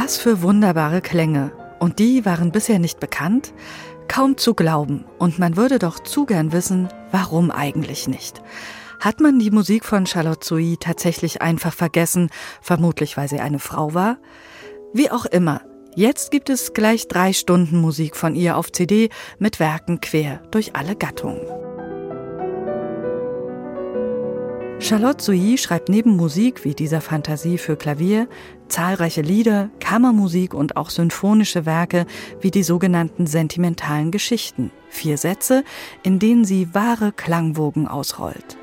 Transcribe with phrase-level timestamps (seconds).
[0.00, 1.50] Was für wunderbare Klänge.
[1.80, 3.52] Und die waren bisher nicht bekannt?
[4.06, 5.04] Kaum zu glauben.
[5.18, 8.40] Und man würde doch zu gern wissen, warum eigentlich nicht.
[9.00, 12.30] Hat man die Musik von Charlotte Zui tatsächlich einfach vergessen,
[12.62, 14.18] vermutlich weil sie eine Frau war?
[14.94, 15.62] Wie auch immer,
[15.96, 19.08] jetzt gibt es gleich drei Stunden Musik von ihr auf CD
[19.40, 21.57] mit Werken quer durch alle Gattungen.
[24.80, 28.28] Charlotte Souilly schreibt neben Musik wie dieser Fantasie für Klavier
[28.68, 32.06] zahlreiche Lieder, Kammermusik und auch symphonische Werke
[32.40, 34.70] wie die sogenannten sentimentalen Geschichten.
[34.90, 35.64] Vier Sätze,
[36.02, 38.57] in denen sie wahre Klangwogen ausrollt.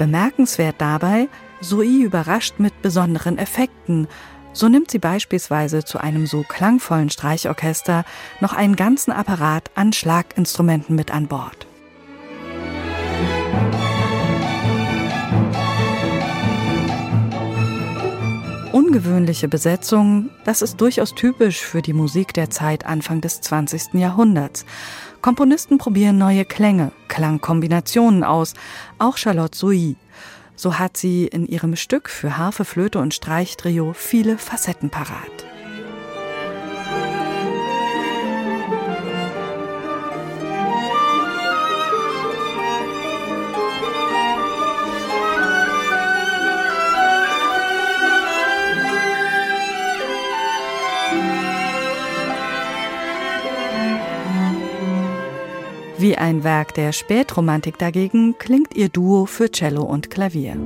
[0.00, 1.28] Bemerkenswert dabei,
[1.60, 4.08] Sui überrascht mit besonderen Effekten.
[4.54, 8.06] So nimmt sie beispielsweise zu einem so klangvollen Streichorchester
[8.40, 11.66] noch einen ganzen Apparat an Schlaginstrumenten mit an Bord.
[18.90, 23.94] Ungewöhnliche Besetzung, das ist durchaus typisch für die Musik der Zeit Anfang des 20.
[23.94, 24.66] Jahrhunderts.
[25.22, 28.54] Komponisten probieren neue Klänge, Klangkombinationen aus,
[28.98, 29.94] auch Charlotte Souilly.
[30.56, 35.49] So hat sie in ihrem Stück für Harfe, Flöte und Streichtrio viele Facetten parat.
[56.00, 60.56] Wie ein Werk der Spätromantik dagegen klingt ihr Duo für Cello und Klavier.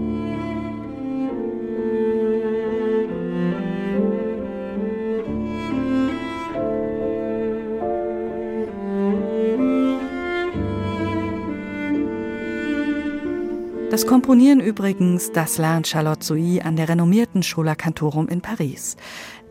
[13.94, 18.96] Das Komponieren übrigens, das lernt Charlotte Souilly an der renommierten Schola Cantorum in Paris.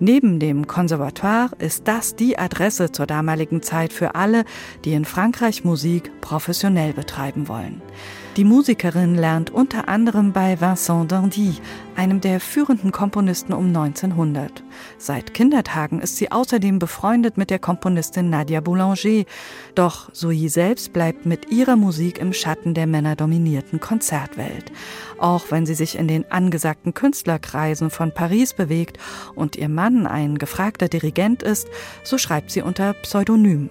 [0.02, 4.44] Neben dem Konservatoire ist das die Adresse zur damaligen Zeit für alle,
[4.84, 7.82] die in Frankreich Musik professionell betreiben wollen.
[8.36, 11.54] Die Musikerin lernt unter anderem bei Vincent Dandy,
[11.96, 14.64] einem der führenden Komponisten um 1900.
[14.98, 19.26] Seit Kindertagen ist sie außerdem befreundet mit der Komponistin Nadia Boulanger.
[19.76, 24.72] Doch Zoe selbst bleibt mit ihrer Musik im Schatten der männerdominierten Konzertwelt.
[25.20, 28.98] Auch wenn sie sich in den angesagten Künstlerkreisen von Paris bewegt
[29.36, 31.68] und ihr Mann ein gefragter Dirigent ist,
[32.04, 33.70] so schreibt sie unter Pseudonym.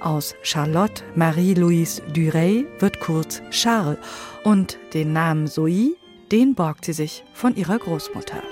[0.00, 3.98] Aus Charlotte Marie-Louise Duret wird kurz Charles
[4.44, 5.96] und den Namen Zoe,
[6.30, 8.42] den borgt sie sich von ihrer Großmutter.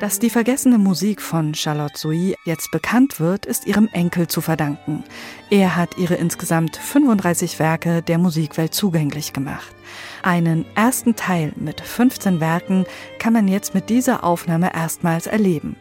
[0.00, 5.04] Dass die vergessene Musik von Charlotte Zoe jetzt bekannt wird, ist ihrem Enkel zu verdanken.
[5.50, 9.74] Er hat ihre insgesamt 35 Werke der Musikwelt zugänglich gemacht.
[10.22, 12.86] Einen ersten Teil mit 15 Werken
[13.18, 15.76] kann man jetzt mit dieser Aufnahme erstmals erleben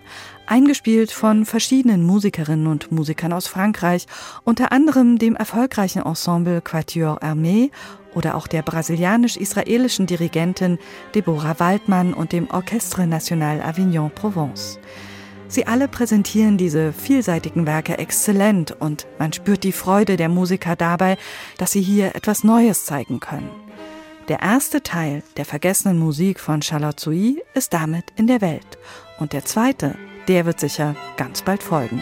[0.45, 4.07] eingespielt von verschiedenen Musikerinnen und Musikern aus Frankreich,
[4.43, 7.71] unter anderem dem erfolgreichen Ensemble Quatuor Armee
[8.15, 10.79] oder auch der brasilianisch-israelischen Dirigentin
[11.15, 14.79] Deborah Waldmann und dem Orchestre National Avignon Provence.
[15.47, 21.17] Sie alle präsentieren diese vielseitigen Werke exzellent und man spürt die Freude der Musiker dabei,
[21.57, 23.49] dass sie hier etwas Neues zeigen können.
[24.29, 28.77] Der erste Teil der vergessenen Musik von Charlotte Souy ist damit in der Welt
[29.19, 29.95] und der zweite
[30.27, 32.01] der wird sicher ganz bald folgen.